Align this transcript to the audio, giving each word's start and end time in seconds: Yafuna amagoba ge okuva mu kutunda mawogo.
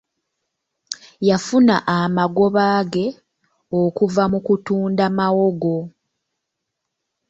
Yafuna 1.29 1.75
amagoba 1.97 2.65
ge 2.91 3.07
okuva 3.81 4.23
mu 4.31 4.39
kutunda 4.45 5.05
mawogo. 5.17 5.77